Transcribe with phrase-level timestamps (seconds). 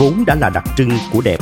[0.00, 1.40] vốn đã là đặc trưng của đẹp.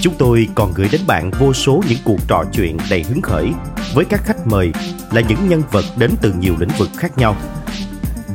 [0.00, 3.52] Chúng tôi còn gửi đến bạn vô số những cuộc trò chuyện đầy hứng khởi
[3.94, 4.72] với các khách mời
[5.12, 7.36] là những nhân vật đến từ nhiều lĩnh vực khác nhau.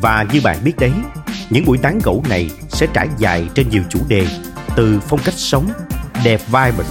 [0.02, 0.92] Và như bạn biết đấy,
[1.50, 4.28] những buổi tán gẫu này sẽ trải dài trên nhiều chủ đề,
[4.76, 5.72] từ phong cách sống,
[6.24, 6.84] đẹp vibe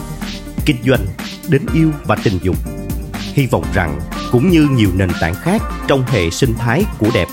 [0.66, 1.06] kinh doanh,
[1.48, 2.56] đến yêu và tình dục.
[3.32, 4.00] Hy vọng rằng
[4.30, 7.28] cũng như nhiều nền tảng khác trong hệ sinh thái của đẹp,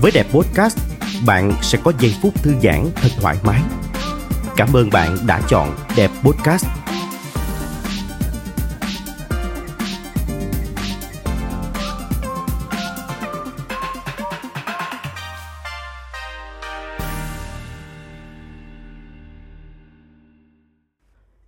[0.00, 0.78] với đẹp podcast,
[1.26, 3.60] bạn sẽ có giây phút thư giãn thật thoải mái.
[4.56, 6.66] Cảm ơn bạn đã chọn Đẹp Podcast.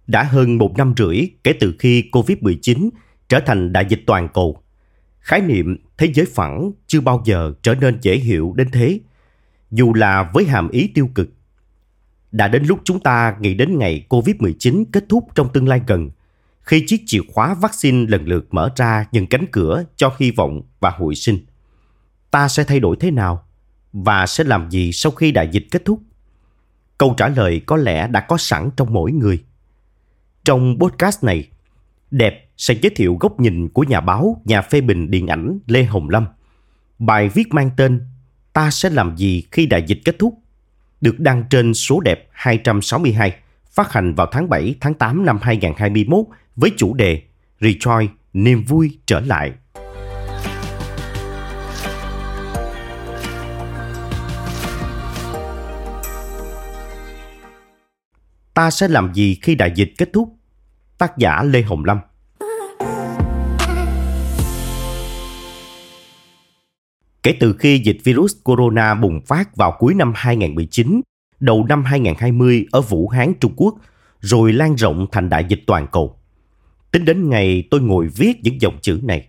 [0.07, 2.91] Đã hơn một năm rưỡi kể từ khi Covid-19
[3.29, 4.63] trở thành đại dịch toàn cầu,
[5.19, 9.01] khái niệm thế giới phẳng chưa bao giờ trở nên dễ hiểu đến thế,
[9.71, 11.36] dù là với hàm ý tiêu cực
[12.37, 16.11] đã đến lúc chúng ta nghĩ đến ngày COVID-19 kết thúc trong tương lai gần,
[16.61, 20.63] khi chiếc chìa khóa vaccine lần lượt mở ra những cánh cửa cho hy vọng
[20.81, 21.39] và hồi sinh.
[22.31, 23.43] Ta sẽ thay đổi thế nào?
[23.93, 26.01] Và sẽ làm gì sau khi đại dịch kết thúc?
[26.99, 29.45] Câu trả lời có lẽ đã có sẵn trong mỗi người.
[30.45, 31.49] Trong podcast này,
[32.11, 35.85] Đẹp sẽ giới thiệu góc nhìn của nhà báo, nhà phê bình điện ảnh Lê
[35.85, 36.27] Hồng Lâm.
[36.99, 38.01] Bài viết mang tên
[38.57, 40.39] Ta sẽ làm gì khi đại dịch kết thúc
[41.01, 43.37] được đăng trên số đẹp 262,
[43.71, 46.19] phát hành vào tháng 7 tháng 8 năm 2021
[46.57, 47.23] với chủ đề
[47.61, 49.53] Rejoice, niềm vui trở lại.
[58.55, 60.37] Ta sẽ làm gì khi đại dịch kết thúc?
[60.99, 61.99] Tác giả Lê Hồng Lâm
[67.27, 71.01] Kể từ khi dịch virus corona bùng phát vào cuối năm 2019,
[71.41, 73.75] đầu năm 2020 ở Vũ Hán, Trung Quốc,
[74.21, 76.19] rồi lan rộng thành đại dịch toàn cầu.
[76.93, 79.29] Tính đến ngày tôi ngồi viết những dòng chữ này,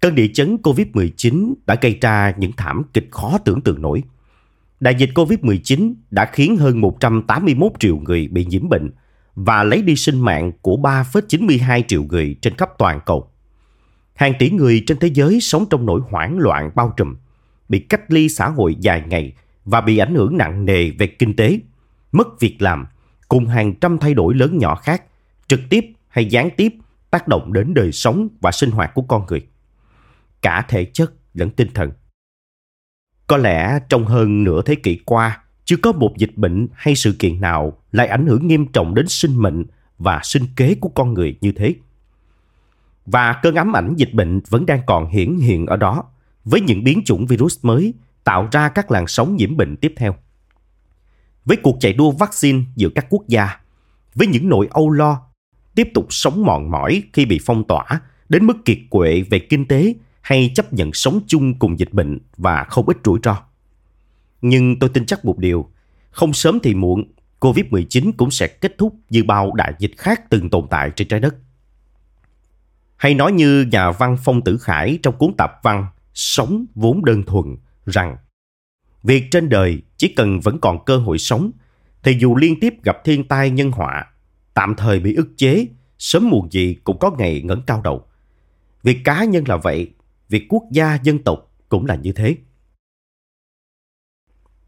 [0.00, 4.02] cơn địa chấn COVID-19 đã gây ra những thảm kịch khó tưởng tượng nổi.
[4.80, 8.90] Đại dịch COVID-19 đã khiến hơn 181 triệu người bị nhiễm bệnh
[9.34, 13.30] và lấy đi sinh mạng của 3,92 triệu người trên khắp toàn cầu.
[14.14, 17.16] Hàng tỷ người trên thế giới sống trong nỗi hoảng loạn bao trùm–
[17.72, 19.32] bị cách ly xã hội dài ngày
[19.64, 21.58] và bị ảnh hưởng nặng nề về kinh tế,
[22.12, 22.86] mất việc làm,
[23.28, 25.02] cùng hàng trăm thay đổi lớn nhỏ khác,
[25.48, 26.72] trực tiếp hay gián tiếp
[27.10, 29.46] tác động đến đời sống và sinh hoạt của con người.
[30.42, 31.90] Cả thể chất lẫn tinh thần.
[33.26, 37.16] Có lẽ trong hơn nửa thế kỷ qua, chưa có một dịch bệnh hay sự
[37.18, 39.64] kiện nào lại ảnh hưởng nghiêm trọng đến sinh mệnh
[39.98, 41.74] và sinh kế của con người như thế.
[43.06, 46.04] Và cơn ám ảnh dịch bệnh vẫn đang còn hiển hiện ở đó
[46.44, 47.94] với những biến chủng virus mới
[48.24, 50.14] tạo ra các làn sóng nhiễm bệnh tiếp theo.
[51.44, 53.60] Với cuộc chạy đua vaccine giữa các quốc gia,
[54.14, 55.22] với những nỗi âu lo,
[55.74, 57.84] tiếp tục sống mòn mỏi khi bị phong tỏa
[58.28, 62.18] đến mức kiệt quệ về kinh tế hay chấp nhận sống chung cùng dịch bệnh
[62.36, 63.42] và không ít rủi ro.
[64.42, 65.70] Nhưng tôi tin chắc một điều,
[66.10, 67.04] không sớm thì muộn,
[67.40, 71.20] COVID-19 cũng sẽ kết thúc như bao đại dịch khác từng tồn tại trên trái
[71.20, 71.34] đất.
[72.96, 77.22] Hay nói như nhà văn Phong Tử Khải trong cuốn tập văn sống vốn đơn
[77.22, 77.56] thuần
[77.86, 78.16] rằng,
[79.02, 81.50] việc trên đời chỉ cần vẫn còn cơ hội sống,
[82.02, 84.12] thì dù liên tiếp gặp thiên tai nhân họa,
[84.54, 85.66] tạm thời bị ức chế,
[85.98, 88.06] sớm muộn gì cũng có ngày ngẩng cao đầu.
[88.82, 89.94] Việc cá nhân là vậy,
[90.28, 92.36] việc quốc gia, dân tộc cũng là như thế.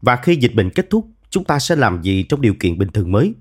[0.01, 2.89] Và khi dịch bệnh kết thúc, chúng ta sẽ làm gì trong điều kiện bình
[2.89, 3.33] thường mới?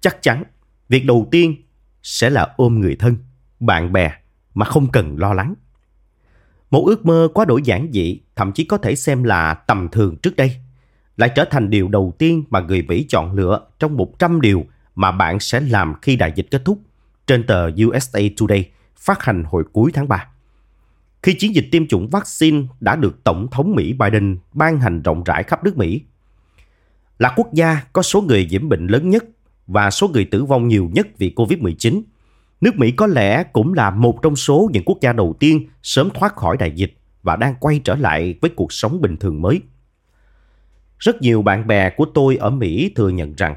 [0.00, 0.44] Chắc chắn,
[0.88, 1.56] việc đầu tiên
[2.02, 3.16] sẽ là ôm người thân,
[3.60, 4.12] bạn bè
[4.54, 5.54] mà không cần lo lắng
[6.70, 10.16] một ước mơ quá đổi giản dị, thậm chí có thể xem là tầm thường
[10.16, 10.56] trước đây,
[11.16, 15.12] lại trở thành điều đầu tiên mà người Mỹ chọn lựa trong 100 điều mà
[15.12, 16.78] bạn sẽ làm khi đại dịch kết thúc
[17.26, 20.28] trên tờ USA Today phát hành hồi cuối tháng 3.
[21.22, 25.24] Khi chiến dịch tiêm chủng vaccine đã được Tổng thống Mỹ Biden ban hành rộng
[25.24, 26.00] rãi khắp nước Mỹ,
[27.18, 29.24] là quốc gia có số người nhiễm bệnh lớn nhất
[29.66, 32.02] và số người tử vong nhiều nhất vì COVID-19–
[32.60, 36.10] Nước Mỹ có lẽ cũng là một trong số những quốc gia đầu tiên sớm
[36.14, 39.60] thoát khỏi đại dịch và đang quay trở lại với cuộc sống bình thường mới.
[40.98, 43.56] Rất nhiều bạn bè của tôi ở Mỹ thừa nhận rằng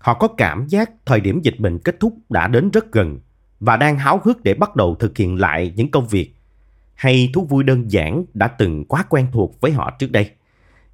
[0.00, 3.18] Họ có cảm giác thời điểm dịch bệnh kết thúc đã đến rất gần
[3.60, 6.34] và đang háo hức để bắt đầu thực hiện lại những công việc
[6.94, 10.30] hay thú vui đơn giản đã từng quá quen thuộc với họ trước đây.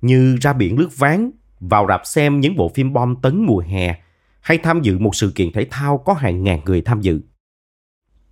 [0.03, 4.01] Như ra biển lướt ván, vào rạp xem những bộ phim bom tấn mùa hè
[4.41, 7.21] hay tham dự một sự kiện thể thao có hàng ngàn người tham dự.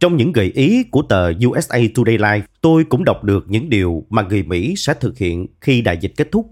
[0.01, 4.05] Trong những gợi ý của tờ USA Today Live, tôi cũng đọc được những điều
[4.11, 6.51] mà người Mỹ sẽ thực hiện khi đại dịch kết thúc.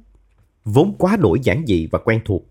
[0.65, 2.43] Vốn quá đổi giản dị và quen thuộc.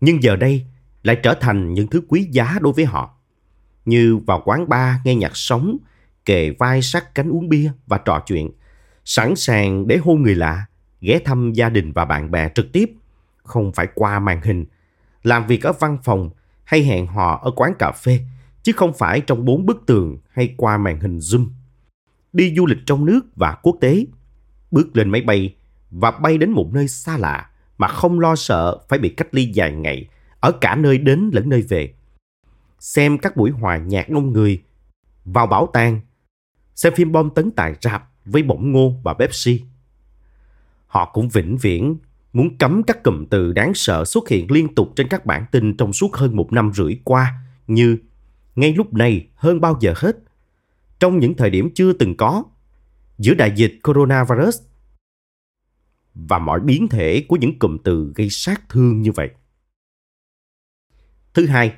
[0.00, 0.66] Nhưng giờ đây
[1.02, 3.18] lại trở thành những thứ quý giá đối với họ.
[3.84, 5.76] Như vào quán bar nghe nhạc sống,
[6.24, 8.50] kề vai sát cánh uống bia và trò chuyện,
[9.04, 10.66] sẵn sàng để hôn người lạ,
[11.00, 12.90] ghé thăm gia đình và bạn bè trực tiếp,
[13.42, 14.64] không phải qua màn hình,
[15.22, 16.30] làm việc ở văn phòng
[16.64, 18.20] hay hẹn hò ở quán cà phê,
[18.62, 21.46] chứ không phải trong bốn bức tường hay qua màn hình Zoom.
[22.32, 24.06] Đi du lịch trong nước và quốc tế,
[24.70, 25.54] bước lên máy bay
[25.90, 29.44] và bay đến một nơi xa lạ mà không lo sợ phải bị cách ly
[29.44, 30.08] dài ngày
[30.40, 31.94] ở cả nơi đến lẫn nơi về.
[32.78, 34.62] Xem các buổi hòa nhạc đông người,
[35.24, 36.00] vào bảo tàng,
[36.74, 39.60] xem phim bom tấn tại rạp với bổng ngô và Pepsi.
[40.86, 41.96] Họ cũng vĩnh viễn
[42.32, 45.76] muốn cấm các cụm từ đáng sợ xuất hiện liên tục trên các bản tin
[45.76, 47.34] trong suốt hơn một năm rưỡi qua
[47.66, 47.98] như
[48.56, 50.16] ngay lúc này hơn bao giờ hết,
[51.00, 52.44] trong những thời điểm chưa từng có,
[53.18, 54.60] giữa đại dịch coronavirus
[56.14, 59.30] và mọi biến thể của những cụm từ gây sát thương như vậy.
[61.34, 61.74] Thứ hai,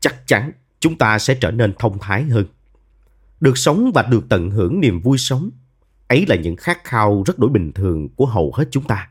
[0.00, 2.46] chắc chắn chúng ta sẽ trở nên thông thái hơn.
[3.40, 5.50] Được sống và được tận hưởng niềm vui sống,
[6.08, 9.10] ấy là những khát khao rất đổi bình thường của hầu hết chúng ta.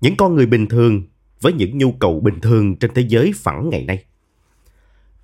[0.00, 1.02] Những con người bình thường
[1.40, 4.04] với những nhu cầu bình thường trên thế giới phẳng ngày nay.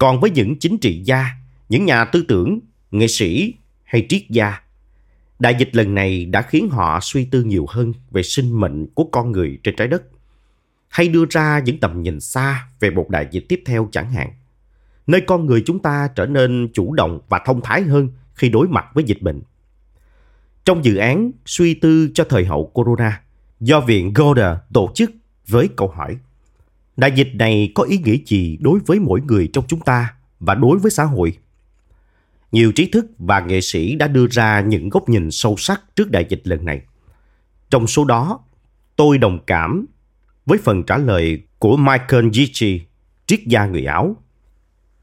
[0.01, 1.27] Còn với những chính trị gia,
[1.69, 2.61] những nhà tư tưởng,
[2.91, 3.55] nghệ sĩ
[3.85, 4.61] hay triết gia,
[5.39, 9.05] đại dịch lần này đã khiến họ suy tư nhiều hơn về sinh mệnh của
[9.05, 10.03] con người trên trái đất
[10.89, 14.31] hay đưa ra những tầm nhìn xa về một đại dịch tiếp theo chẳng hạn,
[15.07, 18.69] nơi con người chúng ta trở nên chủ động và thông thái hơn khi đối
[18.69, 19.43] mặt với dịch bệnh.
[20.65, 23.23] Trong dự án suy tư cho thời hậu corona
[23.61, 25.11] do Viện Goda tổ chức
[25.47, 26.17] với câu hỏi
[27.01, 30.55] Đại dịch này có ý nghĩa gì đối với mỗi người trong chúng ta và
[30.55, 31.39] đối với xã hội?
[32.53, 36.11] Nhiều trí thức và nghệ sĩ đã đưa ra những góc nhìn sâu sắc trước
[36.11, 36.81] đại dịch lần này.
[37.71, 38.41] Trong số đó,
[38.97, 39.87] tôi đồng cảm
[40.47, 42.81] với phần trả lời của Michael Gichi,
[43.27, 44.17] triết gia người Áo.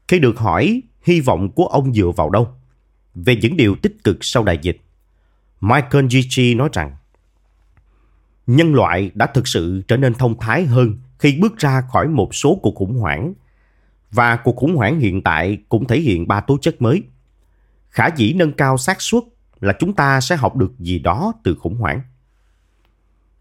[0.08, 2.48] Khi được hỏi hy vọng của ông dựa vào đâu
[3.14, 4.80] về những điều tích cực sau đại dịch,
[5.60, 6.96] Michael Gichi nói rằng
[8.48, 12.34] nhân loại đã thực sự trở nên thông thái hơn khi bước ra khỏi một
[12.34, 13.34] số cuộc khủng hoảng
[14.10, 17.02] và cuộc khủng hoảng hiện tại cũng thể hiện ba tố chất mới.
[17.88, 19.22] Khả dĩ nâng cao xác suất
[19.60, 22.00] là chúng ta sẽ học được gì đó từ khủng hoảng.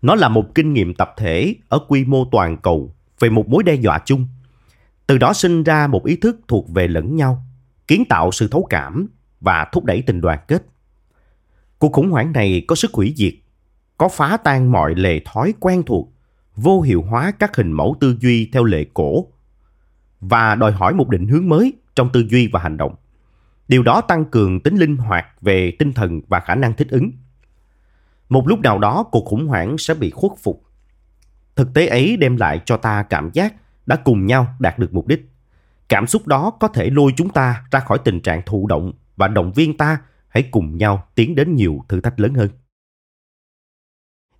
[0.01, 3.63] Nó là một kinh nghiệm tập thể ở quy mô toàn cầu về một mối
[3.63, 4.27] đe dọa chung.
[5.07, 7.45] Từ đó sinh ra một ý thức thuộc về lẫn nhau,
[7.87, 9.07] kiến tạo sự thấu cảm
[9.41, 10.63] và thúc đẩy tình đoàn kết.
[11.79, 13.33] Cuộc khủng hoảng này có sức hủy diệt,
[13.97, 16.13] có phá tan mọi lề thói quen thuộc,
[16.55, 19.27] vô hiệu hóa các hình mẫu tư duy theo lệ cổ
[20.19, 22.95] và đòi hỏi một định hướng mới trong tư duy và hành động.
[23.67, 27.11] Điều đó tăng cường tính linh hoạt về tinh thần và khả năng thích ứng.
[28.29, 30.63] Một lúc nào đó cuộc khủng hoảng sẽ bị khuất phục.
[31.55, 33.53] Thực tế ấy đem lại cho ta cảm giác
[33.85, 35.31] đã cùng nhau đạt được mục đích.
[35.89, 39.27] Cảm xúc đó có thể lôi chúng ta ra khỏi tình trạng thụ động và
[39.27, 42.49] động viên ta hãy cùng nhau tiến đến nhiều thử thách lớn hơn.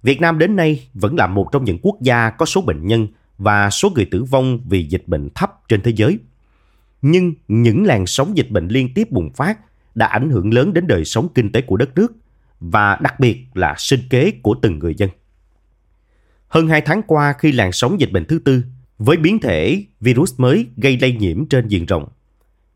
[0.04, 3.08] Việt Nam đến nay vẫn là một trong những quốc gia có số bệnh nhân
[3.38, 6.20] và số người tử vong vì dịch bệnh thấp trên thế giới.
[7.02, 9.60] Nhưng những làn sóng dịch bệnh liên tiếp bùng phát
[9.96, 12.14] đã ảnh hưởng lớn đến đời sống kinh tế của đất nước
[12.60, 15.10] và đặc biệt là sinh kế của từng người dân.
[16.48, 18.64] Hơn 2 tháng qua khi làn sóng dịch bệnh thứ tư
[19.00, 22.08] với biến thể virus mới gây lây nhiễm trên diện rộng,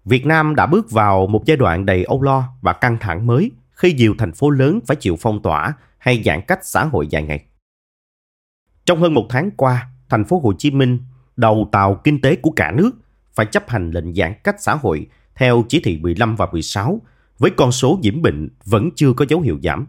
[0.05, 3.51] Việt Nam đã bước vào một giai đoạn đầy âu lo và căng thẳng mới
[3.71, 7.23] khi nhiều thành phố lớn phải chịu phong tỏa hay giãn cách xã hội dài
[7.23, 7.45] ngày.
[8.85, 10.99] Trong hơn một tháng qua, thành phố Hồ Chí Minh,
[11.35, 12.91] đầu tàu kinh tế của cả nước,
[13.33, 17.01] phải chấp hành lệnh giãn cách xã hội theo chỉ thị 15 và 16
[17.37, 19.87] với con số nhiễm bệnh vẫn chưa có dấu hiệu giảm.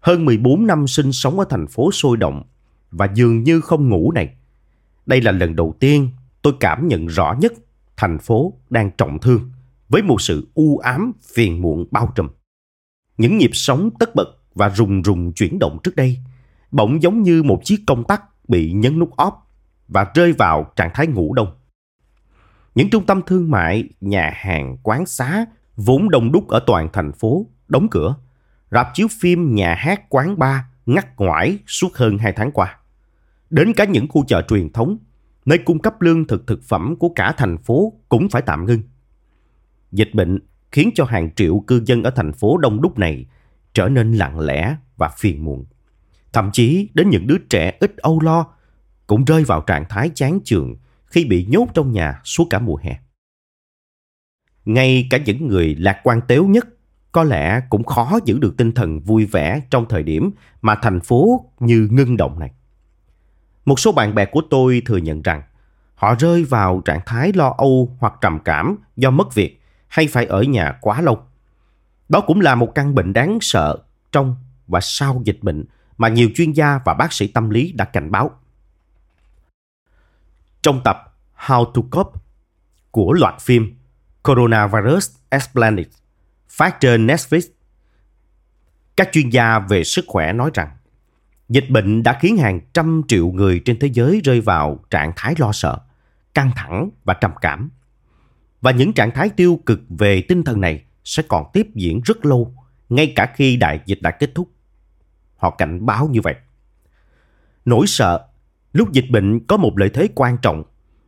[0.00, 2.42] Hơn 14 năm sinh sống ở thành phố sôi động
[2.90, 4.34] và dường như không ngủ này.
[5.06, 6.10] Đây là lần đầu tiên
[6.42, 7.52] tôi cảm nhận rõ nhất
[7.96, 9.50] thành phố đang trọng thương
[9.88, 12.28] với một sự u ám phiền muộn bao trùm.
[13.18, 16.18] Những nhịp sống tất bật và rùng rùng chuyển động trước đây
[16.72, 19.32] bỗng giống như một chiếc công tắc bị nhấn nút off
[19.88, 21.48] và rơi vào trạng thái ngủ đông.
[22.74, 27.12] Những trung tâm thương mại, nhà hàng, quán xá vốn đông đúc ở toàn thành
[27.12, 28.14] phố, đóng cửa.
[28.70, 32.78] Rạp chiếu phim, nhà hát, quán bar ngắt ngoải suốt hơn 2 tháng qua.
[33.50, 34.98] Đến cả những khu chợ truyền thống,
[35.44, 38.82] nơi cung cấp lương thực thực phẩm của cả thành phố cũng phải tạm ngưng.
[39.92, 40.38] Dịch bệnh
[40.72, 43.26] khiến cho hàng triệu cư dân ở thành phố đông đúc này
[43.74, 45.64] trở nên lặng lẽ và phiền muộn.
[46.32, 48.46] Thậm chí đến những đứa trẻ ít âu lo
[49.06, 50.76] cũng rơi vào trạng thái chán chường
[51.06, 52.98] khi bị nhốt trong nhà suốt cả mùa hè.
[54.64, 56.66] Ngay cả những người lạc quan tếu nhất
[57.12, 60.30] có lẽ cũng khó giữ được tinh thần vui vẻ trong thời điểm
[60.62, 62.50] mà thành phố như ngưng động này.
[63.64, 65.42] Một số bạn bè của tôi thừa nhận rằng
[65.94, 70.26] họ rơi vào trạng thái lo âu hoặc trầm cảm do mất việc hay phải
[70.26, 71.18] ở nhà quá lâu.
[72.08, 73.78] Đó cũng là một căn bệnh đáng sợ
[74.12, 75.64] trong và sau dịch bệnh
[75.98, 78.30] mà nhiều chuyên gia và bác sĩ tâm lý đã cảnh báo.
[80.62, 82.20] Trong tập How to Cope
[82.90, 83.76] của loạt phim
[84.22, 85.86] Coronavirus Explained
[86.48, 87.40] phát trên Netflix,
[88.96, 90.76] các chuyên gia về sức khỏe nói rằng
[91.48, 95.34] dịch bệnh đã khiến hàng trăm triệu người trên thế giới rơi vào trạng thái
[95.38, 95.78] lo sợ,
[96.34, 97.70] căng thẳng và trầm cảm.
[98.60, 102.24] Và những trạng thái tiêu cực về tinh thần này sẽ còn tiếp diễn rất
[102.24, 102.54] lâu,
[102.88, 104.48] ngay cả khi đại dịch đã kết thúc.
[105.36, 106.34] Họ cảnh báo như vậy.
[107.64, 108.26] Nỗi sợ
[108.72, 110.64] lúc dịch bệnh có một lợi thế quan trọng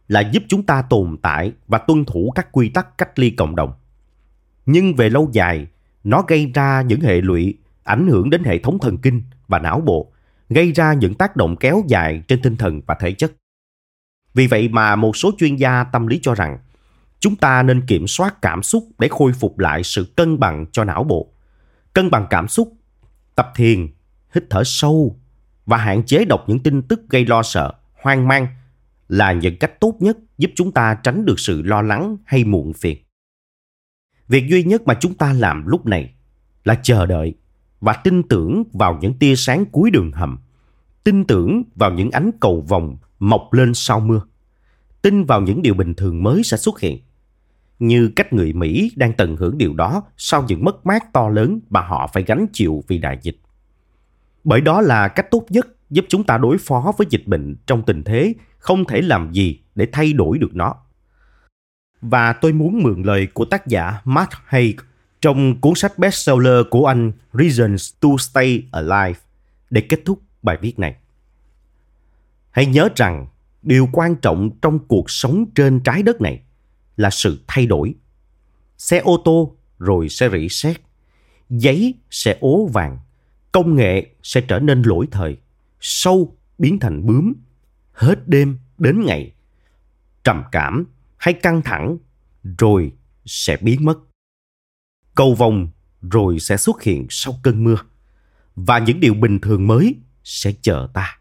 [0.09, 3.57] là giúp chúng ta tồn tại và tuân thủ các quy tắc cách ly cộng
[3.57, 3.73] đồng.
[4.67, 5.67] Nhưng về lâu dài,
[6.05, 9.81] nó gây ra những hệ lụy ảnh hưởng đến hệ thống thần kinh và não
[9.81, 10.13] bộ,
[10.49, 13.33] gây ra những tác động kéo dài trên tinh thần và thể chất.
[14.35, 16.59] Vì vậy mà một số chuyên gia tâm lý cho rằng
[17.25, 20.85] chúng ta nên kiểm soát cảm xúc để khôi phục lại sự cân bằng cho
[20.85, 21.33] não bộ.
[21.93, 22.73] Cân bằng cảm xúc,
[23.35, 23.89] tập thiền,
[24.35, 25.19] hít thở sâu
[25.67, 28.47] và hạn chế đọc những tin tức gây lo sợ, hoang mang
[29.09, 32.73] là những cách tốt nhất giúp chúng ta tránh được sự lo lắng hay muộn
[32.73, 32.99] phiền.
[34.29, 36.15] Việc duy nhất mà chúng ta làm lúc này
[36.65, 37.35] là chờ đợi
[37.81, 40.39] và tin tưởng vào những tia sáng cuối đường hầm,
[41.05, 44.21] tin tưởng vào những ánh cầu vồng mọc lên sau mưa,
[45.03, 46.99] tin vào những điều bình thường mới sẽ xuất hiện.
[47.79, 51.61] Như cách người Mỹ đang tận hưởng điều đó sau những mất mát to lớn
[51.71, 53.37] mà họ phải gánh chịu vì đại dịch.
[54.45, 57.83] Bởi đó là cách tốt nhất giúp chúng ta đối phó với dịch bệnh trong
[57.83, 60.75] tình thế không thể làm gì để thay đổi được nó.
[62.01, 64.77] Và tôi muốn mượn lời của tác giả Matt Haig
[65.21, 69.21] trong cuốn sách bestseller của anh, Reasons to Stay Alive,
[69.71, 70.97] để kết thúc bài viết này.
[72.51, 73.27] Hãy nhớ rằng
[73.63, 76.43] điều quan trọng trong cuộc sống trên trái đất này
[76.97, 77.95] là sự thay đổi.
[78.79, 80.81] Xe ô tô rồi sẽ rỉ sét,
[81.51, 82.99] giấy sẽ ố vàng,
[83.53, 85.37] công nghệ sẽ trở nên lỗi thời,
[85.81, 87.33] sâu biến thành bướm,
[87.93, 89.33] hết đêm đến ngày,
[90.25, 90.85] trầm cảm
[91.17, 91.99] hay căng thẳng
[92.59, 92.93] rồi
[93.27, 93.99] sẽ biến mất.
[95.15, 95.69] Cầu vồng
[96.01, 97.77] rồi sẽ xuất hiện sau cơn mưa
[98.55, 101.19] và những điều bình thường mới sẽ chờ ta.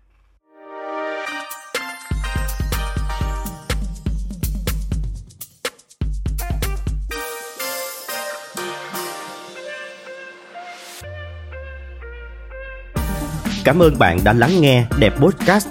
[13.64, 15.68] Cảm ơn bạn đã lắng nghe Đẹp Podcast.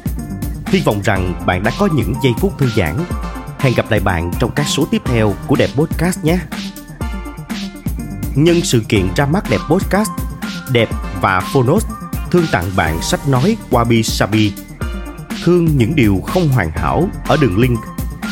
[0.66, 2.96] Hy vọng rằng bạn đã có những giây phút thư giãn.
[3.58, 6.38] Hẹn gặp lại bạn trong các số tiếp theo của Đẹp Podcast nhé.
[8.34, 10.10] Nhân sự kiện ra mắt Đẹp Podcast,
[10.72, 10.88] Đẹp
[11.20, 11.84] và Phonos
[12.30, 14.52] thương tặng bạn sách nói Wabi Sabi.
[15.44, 17.78] Thương những điều không hoàn hảo ở đường link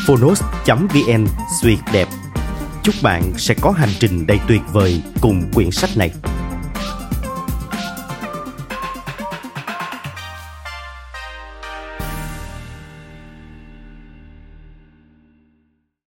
[0.07, 1.27] phonos.vn
[1.61, 2.07] suyệt đẹp.
[2.83, 6.11] Chúc bạn sẽ có hành trình đầy tuyệt vời cùng quyển sách này.